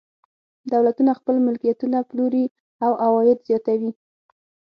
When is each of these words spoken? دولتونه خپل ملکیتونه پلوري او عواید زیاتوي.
دولتونه 0.73 1.11
خپل 1.19 1.35
ملکیتونه 1.45 1.97
پلوري 2.09 2.45
او 2.85 2.91
عواید 3.05 3.39
زیاتوي. 3.47 3.91